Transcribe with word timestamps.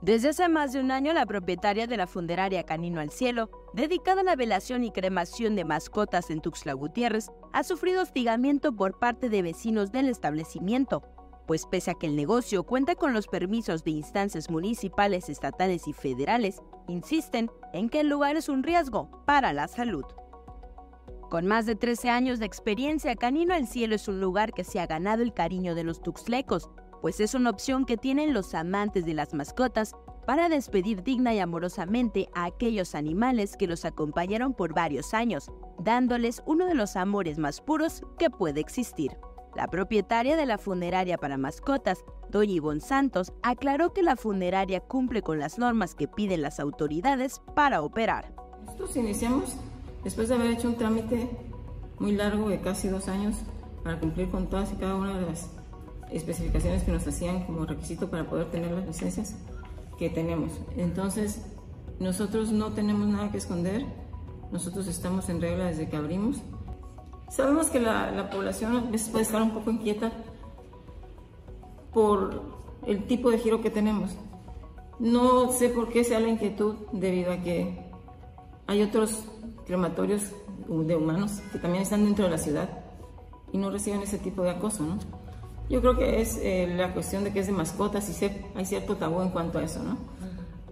Desde 0.00 0.28
hace 0.28 0.48
más 0.48 0.72
de 0.72 0.80
un 0.80 0.92
año, 0.92 1.12
la 1.12 1.26
propietaria 1.26 1.88
de 1.88 1.96
la 1.96 2.06
funeraria 2.06 2.62
Canino 2.62 3.00
al 3.00 3.10
Cielo, 3.10 3.50
dedicada 3.74 4.20
a 4.20 4.24
la 4.24 4.36
velación 4.36 4.84
y 4.84 4.92
cremación 4.92 5.56
de 5.56 5.64
mascotas 5.64 6.30
en 6.30 6.40
Tuxtla 6.40 6.72
Gutiérrez, 6.74 7.32
ha 7.52 7.64
sufrido 7.64 8.02
hostigamiento 8.02 8.76
por 8.76 9.00
parte 9.00 9.28
de 9.28 9.42
vecinos 9.42 9.90
del 9.90 10.08
establecimiento, 10.08 11.02
pues 11.48 11.66
pese 11.66 11.90
a 11.90 11.94
que 11.94 12.06
el 12.06 12.14
negocio 12.14 12.62
cuenta 12.62 12.94
con 12.94 13.12
los 13.12 13.26
permisos 13.26 13.82
de 13.82 13.90
instancias 13.90 14.50
municipales, 14.50 15.28
estatales 15.28 15.88
y 15.88 15.92
federales, 15.92 16.62
insisten 16.86 17.50
en 17.72 17.88
que 17.88 18.00
el 18.00 18.08
lugar 18.08 18.36
es 18.36 18.48
un 18.48 18.62
riesgo 18.62 19.24
para 19.26 19.52
la 19.52 19.66
salud. 19.66 20.04
Con 21.28 21.46
más 21.46 21.66
de 21.66 21.74
13 21.74 22.08
años 22.08 22.38
de 22.38 22.46
experiencia, 22.46 23.16
Canino 23.16 23.52
al 23.52 23.66
Cielo 23.66 23.96
es 23.96 24.06
un 24.06 24.20
lugar 24.20 24.52
que 24.52 24.62
se 24.62 24.78
ha 24.78 24.86
ganado 24.86 25.22
el 25.22 25.34
cariño 25.34 25.74
de 25.74 25.84
los 25.84 26.00
tuxlecos, 26.00 26.70
pues 27.00 27.20
es 27.20 27.34
una 27.34 27.50
opción 27.50 27.84
que 27.84 27.96
tienen 27.96 28.34
los 28.34 28.54
amantes 28.54 29.04
de 29.04 29.14
las 29.14 29.34
mascotas 29.34 29.94
para 30.26 30.48
despedir 30.48 31.02
digna 31.02 31.32
y 31.32 31.38
amorosamente 31.38 32.28
a 32.34 32.44
aquellos 32.44 32.94
animales 32.94 33.56
que 33.56 33.66
los 33.66 33.84
acompañaron 33.84 34.52
por 34.52 34.74
varios 34.74 35.14
años, 35.14 35.50
dándoles 35.78 36.42
uno 36.44 36.66
de 36.66 36.74
los 36.74 36.96
amores 36.96 37.38
más 37.38 37.60
puros 37.60 38.02
que 38.18 38.28
puede 38.28 38.60
existir. 38.60 39.16
La 39.56 39.68
propietaria 39.68 40.36
de 40.36 40.46
la 40.46 40.58
funeraria 40.58 41.16
para 41.18 41.38
mascotas, 41.38 42.04
Doña 42.30 42.52
Ivonne 42.52 42.80
Santos, 42.80 43.32
aclaró 43.42 43.92
que 43.92 44.02
la 44.02 44.16
funeraria 44.16 44.80
cumple 44.80 45.22
con 45.22 45.38
las 45.38 45.58
normas 45.58 45.94
que 45.94 46.08
piden 46.08 46.42
las 46.42 46.60
autoridades 46.60 47.40
para 47.54 47.82
operar. 47.82 48.34
Nosotros 48.66 48.96
iniciamos 48.96 49.56
después 50.04 50.28
de 50.28 50.34
haber 50.34 50.50
hecho 50.50 50.68
un 50.68 50.76
trámite 50.76 51.28
muy 51.98 52.12
largo 52.12 52.50
de 52.50 52.60
casi 52.60 52.88
dos 52.88 53.08
años 53.08 53.36
para 53.82 53.98
cumplir 53.98 54.30
con 54.30 54.48
todas 54.48 54.70
y 54.72 54.76
cada 54.76 54.94
una 54.94 55.18
de 55.18 55.26
las 55.26 55.48
especificaciones 56.10 56.82
que 56.84 56.92
nos 56.92 57.06
hacían 57.06 57.44
como 57.44 57.66
requisito 57.66 58.08
para 58.08 58.28
poder 58.28 58.50
tener 58.50 58.70
las 58.70 58.86
licencias 58.86 59.34
que 59.98 60.10
tenemos. 60.10 60.52
Entonces, 60.76 61.42
nosotros 61.98 62.52
no 62.52 62.72
tenemos 62.72 63.08
nada 63.08 63.30
que 63.30 63.38
esconder, 63.38 63.84
nosotros 64.52 64.86
estamos 64.86 65.28
en 65.28 65.40
regla 65.40 65.66
desde 65.66 65.88
que 65.88 65.96
abrimos. 65.96 66.38
Sabemos 67.30 67.66
que 67.66 67.80
la, 67.80 68.10
la 68.10 68.30
población 68.30 68.76
a 68.76 68.80
veces 68.90 69.08
puede 69.10 69.24
estar 69.24 69.42
un 69.42 69.50
poco 69.50 69.70
inquieta 69.70 70.12
por 71.92 72.42
el 72.86 73.06
tipo 73.06 73.30
de 73.30 73.38
giro 73.38 73.60
que 73.60 73.70
tenemos. 73.70 74.12
No 74.98 75.52
sé 75.52 75.68
por 75.68 75.90
qué 75.90 76.04
sea 76.04 76.20
la 76.20 76.28
inquietud 76.28 76.74
debido 76.92 77.32
a 77.32 77.38
que 77.38 77.86
hay 78.66 78.82
otros 78.82 79.24
crematorios 79.66 80.32
de 80.68 80.96
humanos 80.96 81.40
que 81.52 81.58
también 81.58 81.82
están 81.82 82.04
dentro 82.04 82.24
de 82.24 82.30
la 82.30 82.38
ciudad 82.38 82.68
y 83.52 83.58
no 83.58 83.70
reciben 83.70 84.02
ese 84.02 84.18
tipo 84.18 84.42
de 84.42 84.50
acoso, 84.50 84.82
¿no? 84.82 84.98
Yo 85.68 85.80
creo 85.80 85.96
que 85.96 86.20
es 86.20 86.38
eh, 86.42 86.72
la 86.76 86.94
cuestión 86.94 87.24
de 87.24 87.32
que 87.32 87.40
es 87.40 87.46
de 87.46 87.52
mascotas 87.52 88.08
y 88.08 88.24
hay 88.54 88.64
cierto 88.64 88.96
tabú 88.96 89.20
en 89.20 89.30
cuanto 89.30 89.58
a 89.58 89.64
eso, 89.64 89.82
¿no? 89.82 89.98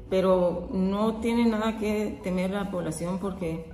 Pero 0.09 0.69
no 0.73 1.17
tiene 1.17 1.47
nada 1.47 1.79
que 1.79 2.19
temer 2.23 2.51
la 2.51 2.71
población 2.71 3.19
porque 3.19 3.67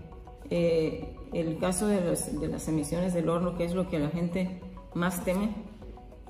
eh, 0.51 1.15
el 1.33 1.59
caso 1.59 1.87
de, 1.87 2.01
las 2.49 2.69
emisiones 2.69 3.15
del 3.15 3.29
horno, 3.29 3.57
que 3.57 3.65
es 3.65 3.75
lo 3.75 3.89
que 3.89 3.99
la 3.99 4.09
gente 4.09 4.61
más 4.95 5.25
teme, 5.25 5.51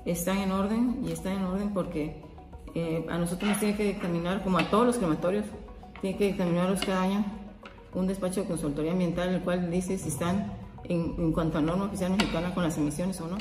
están 0.05 0.37
en 0.37 0.51
orden 0.51 1.01
y 1.07 1.11
están 1.11 1.37
en 1.37 1.43
orden 1.45 1.73
porque 1.73 2.21
eh, 2.75 3.05
a 3.09 3.17
nosotros 3.17 3.49
nos 3.49 3.59
tiene 3.59 3.75
que 3.75 3.85
dictaminar, 3.85 4.43
como 4.43 4.59
a 4.59 4.69
todos 4.69 4.85
los 4.85 4.97
crematorios, 4.97 5.45
tiene 6.01 6.17
que 6.17 6.27
dictaminarlos 6.27 6.81
cada 6.81 7.03
año 7.03 7.25
un 7.95 8.07
despacho 8.07 8.41
de 8.41 8.47
consultoría 8.47 8.91
ambiental, 8.91 9.29
el 9.29 9.41
cual 9.41 9.71
dice 9.71 9.97
si 9.97 10.09
están 10.09 10.53
en, 10.83 11.15
en 11.17 11.31
cuanto 11.31 11.57
a 11.57 11.61
norma 11.61 11.85
oficial 11.85 12.11
mexicana 12.11 12.53
con 12.53 12.63
las 12.63 12.77
emisiones 12.77 13.19
o 13.21 13.27
no. 13.27 13.37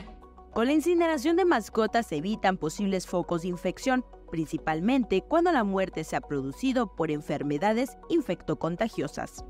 Con 0.52 0.66
la 0.66 0.74
incineración 0.74 1.36
de 1.36 1.46
mascotas 1.46 2.08
se 2.08 2.16
evitan 2.16 2.58
posibles 2.58 3.06
focos 3.06 3.40
de 3.40 3.48
infección, 3.48 4.04
principalmente 4.30 5.22
cuando 5.22 5.50
la 5.50 5.64
muerte 5.64 6.04
se 6.04 6.14
ha 6.14 6.20
producido 6.20 6.94
por 6.94 7.10
enfermedades 7.10 7.96
infectocontagiosas. 8.10 9.46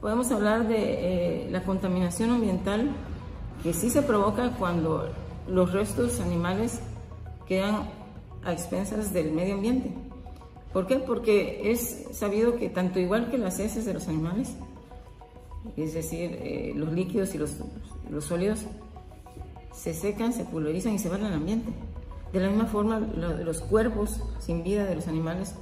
Podemos 0.00 0.30
hablar 0.30 0.68
de 0.68 0.76
eh, 1.46 1.50
la 1.50 1.64
contaminación 1.64 2.30
ambiental 2.30 2.92
que 3.64 3.72
sí 3.72 3.90
se 3.90 4.02
provoca 4.02 4.52
cuando 4.52 5.12
los 5.48 5.72
restos 5.72 6.20
animales 6.20 6.80
quedan 7.48 7.90
a 8.44 8.52
expensas 8.52 9.12
del 9.12 9.32
medio 9.32 9.54
ambiente. 9.54 9.92
¿Por 10.72 10.86
qué? 10.86 10.96
Porque 11.00 11.72
es 11.72 12.06
sabido 12.12 12.56
que 12.56 12.70
tanto 12.70 13.00
igual 13.00 13.32
que 13.32 13.36
las 13.36 13.58
heces 13.58 13.84
de 13.84 13.94
los 13.94 14.06
animales, 14.06 14.54
es 15.76 15.92
decir, 15.92 16.38
eh, 16.40 16.72
los 16.76 16.92
líquidos 16.92 17.34
y 17.34 17.38
los, 17.38 17.56
los 18.08 18.26
sólidos, 18.26 18.60
se 19.72 19.94
secan, 19.94 20.32
se 20.32 20.44
pulverizan 20.44 20.94
y 20.94 20.98
se 20.98 21.08
van 21.08 21.24
al 21.24 21.32
ambiente. 21.32 21.70
De 22.32 22.40
la 22.40 22.48
misma 22.48 22.66
forma, 22.66 23.00
los 23.00 23.60
cuerpos 23.60 24.22
sin 24.38 24.62
vida 24.62 24.84
de 24.84 24.94
los 24.94 25.08
animales 25.08 25.54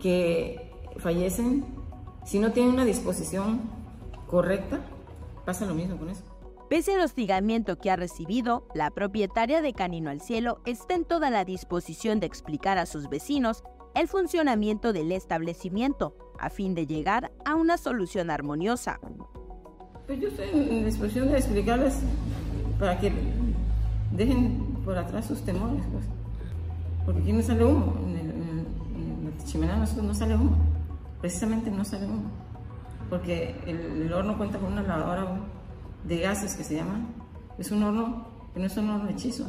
que 0.00 0.70
fallecen, 0.98 1.64
si 2.24 2.38
no 2.38 2.52
tienen 2.52 2.74
una 2.74 2.84
disposición 2.84 3.60
correcta, 4.26 4.80
pasa 5.44 5.64
lo 5.64 5.74
mismo 5.74 5.96
con 5.96 6.10
eso. 6.10 6.22
Pese 6.68 6.94
al 6.94 7.00
hostigamiento 7.02 7.78
que 7.78 7.92
ha 7.92 7.96
recibido, 7.96 8.66
la 8.74 8.90
propietaria 8.90 9.62
de 9.62 9.72
Canino 9.72 10.10
al 10.10 10.20
Cielo 10.20 10.60
está 10.66 10.94
en 10.94 11.04
toda 11.04 11.30
la 11.30 11.44
disposición 11.44 12.18
de 12.18 12.26
explicar 12.26 12.76
a 12.76 12.86
sus 12.86 13.08
vecinos 13.08 13.62
el 13.94 14.08
funcionamiento 14.08 14.92
del 14.92 15.12
establecimiento 15.12 16.16
a 16.38 16.50
fin 16.50 16.74
de 16.74 16.86
llegar 16.86 17.32
a 17.44 17.54
una 17.54 17.78
solución 17.78 18.30
armoniosa. 18.30 19.00
Pues 20.06 20.20
yo 20.20 20.28
estoy 20.28 20.48
en 20.50 20.84
disposición 20.84 21.30
de 21.30 21.38
explicarles 21.38 22.00
para 22.78 22.98
que 22.98 23.12
dejen 24.12 24.76
por 24.84 24.96
atrás 24.96 25.26
sus 25.26 25.42
temores, 25.42 25.82
pues. 25.92 26.04
Porque 27.04 27.20
aquí 27.20 27.32
no 27.32 27.42
sale 27.42 27.64
humo, 27.64 27.94
en, 28.04 28.16
el, 28.16 28.30
en, 28.30 30.06
no, 30.06 30.14
sale 30.14 30.34
humo, 30.34 30.56
precisamente 31.20 31.70
no 31.70 31.84
sale 31.84 32.06
humo, 32.06 32.30
porque 33.08 33.54
el, 33.66 34.12
horno 34.12 34.36
cuenta 34.36 34.58
con 34.58 34.72
una 34.72 34.82
lavadora 34.82 35.40
de 36.04 36.18
gases 36.18 36.54
que 36.54 36.64
se 36.64 36.74
llama, 36.74 37.06
es 37.58 37.70
un 37.70 37.82
horno 37.82 38.26
que 38.52 38.60
no 38.60 38.66
es 38.66 38.76
un 38.76 38.90
horno 38.90 39.08
hechizo, 39.08 39.46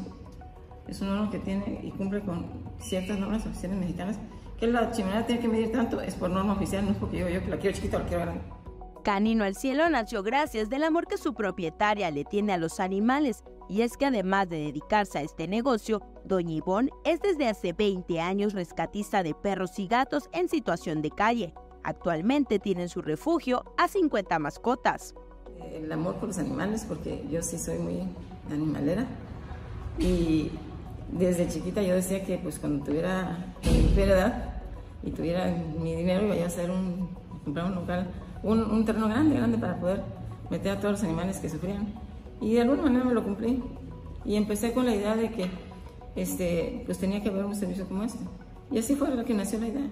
es 0.88 1.02
un 1.02 1.10
horno 1.10 1.32
que 1.32 1.40
tiene 1.40 1.82
y 1.84 1.90
cumple 1.92 2.22
con 2.22 2.46
ciertas 2.80 3.18
normas 3.18 3.46
oficiales 3.46 3.80
mexicanas, 3.80 4.20
que 4.60 4.68
la 4.68 4.92
chimenea 4.92 5.26
tiene 5.26 5.42
que 5.42 5.48
medir 5.48 5.72
tanto, 5.72 6.00
es 6.00 6.14
por 6.14 6.30
norma 6.30 6.54
oficial, 6.54 6.86
no 6.86 6.92
es 6.92 6.98
porque 6.98 7.20
yo, 7.20 7.30
yo 7.30 7.42
la 7.48 7.58
quiero 7.58 7.76
chiquita 7.76 7.98
o 7.98 8.00
la 8.02 8.06
quiero 8.06 8.24
grande. 8.24 8.42
Canino 9.07 9.45
al 9.45 9.56
Cielo 9.56 9.90
nació 9.90 10.22
gracias 10.22 10.69
del 10.69 10.84
amor 10.84 11.07
que 11.07 11.18
su 11.18 11.34
propietaria 11.34 12.12
le 12.12 12.25
tiene 12.25 12.51
a 12.51 12.57
los 12.57 12.81
animales, 12.81 13.41
y 13.69 13.84
es 13.84 13.95
que 13.95 14.06
además 14.06 14.50
de 14.50 14.57
dedicarse 14.57 15.18
a 15.18 15.22
este 15.22 15.47
negocio, 15.47 16.01
Doña 16.25 16.56
Ivonne 16.56 16.91
es 17.06 17.22
desde 17.22 17.47
hace 17.47 17.72
20 17.72 18.19
años 18.19 18.51
rescatista 18.51 19.23
de 19.23 19.34
perros 19.34 19.79
y 19.79 19.88
gatos 19.88 20.29
en 20.34 20.50
situación 20.50 21.01
de 21.01 21.12
calle. 21.12 21.53
Actualmente 21.85 22.59
tienen 22.59 22.90
su 22.90 23.01
refugio 23.01 23.63
a 23.78 23.88
50 23.88 24.40
mascotas. 24.40 25.16
El 25.72 25.89
amor 25.89 26.16
por 26.16 26.28
los 26.28 26.38
animales, 26.38 26.84
porque 26.85 27.25
yo 27.31 27.41
sí 27.41 27.57
soy 27.57 27.78
muy 27.78 28.01
animalera. 28.51 29.06
Y 30.00 30.51
desde 31.13 31.47
chiquita 31.47 31.81
yo 31.81 31.95
decía 31.95 32.25
que 32.25 32.39
pues 32.39 32.59
cuando 32.59 32.84
tuviera, 32.84 33.38
mi 33.63 34.01
edad 34.01 34.56
y 35.01 35.12
tuviera 35.12 35.45
mi 35.79 35.95
dinero 35.95 36.25
iba 36.25 36.44
a 36.44 36.47
hacer 36.47 36.69
un, 36.69 37.07
comprar 37.45 37.68
un 37.68 37.75
local 37.75 38.07
un, 38.44 38.86
terreno 38.86 39.08
grande, 39.08 39.36
grande 39.36 39.58
para 39.58 39.80
poder 39.80 40.03
meter 40.50 40.74
a 40.74 40.80
todos 40.80 40.94
los 40.94 41.03
animales 41.03 41.40
que 41.40 41.50
sufrían. 41.50 41.94
Y 42.40 42.53
de 42.53 42.62
alguna 42.62 42.84
manera 42.84 43.06
me 43.06 43.14
lo 43.14 43.24
cumplí. 43.24 43.64
Y 44.25 44.36
empecé 44.36 44.74
con 44.74 44.86
la 44.86 44.96
idea 44.96 45.16
de 45.16 45.31
que 45.31 45.50
este, 46.16 46.84
pues 46.86 46.98
tenía 46.98 47.22
que 47.22 47.30
haber 47.30 47.46
un 47.46 47.56
servicio 47.56 47.88
como 47.88 48.03
este. 48.03 48.20
Y 48.72 48.80
así 48.80 48.96
fue 48.96 49.09
la 49.09 49.24
que 49.24 49.34
nació 49.34 49.59
la 49.59 49.68
idea. 49.68 49.90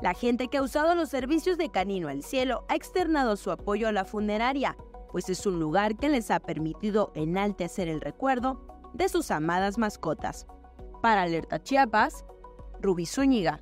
La 0.00 0.14
gente 0.14 0.48
que 0.48 0.56
ha 0.56 0.62
usado 0.62 0.94
los 0.94 1.10
servicios 1.10 1.58
de 1.58 1.70
Canino 1.70 2.08
al 2.08 2.22
Cielo 2.22 2.64
ha 2.68 2.74
externado 2.74 3.36
su 3.36 3.50
apoyo 3.50 3.86
a 3.86 3.92
la 3.92 4.06
funeraria, 4.06 4.76
pues 5.12 5.28
es 5.28 5.44
un 5.44 5.60
lugar 5.60 5.96
que 5.96 6.08
les 6.08 6.30
ha 6.30 6.40
permitido 6.40 7.12
enaltecer 7.14 7.88
el 7.88 8.00
recuerdo 8.00 8.60
de 8.94 9.08
sus 9.10 9.30
amadas 9.30 9.76
mascotas. 9.76 10.46
Para 11.02 11.22
Alerta 11.22 11.62
Chiapas, 11.62 12.24
Rubí 12.80 13.04
Zúñiga. 13.04 13.60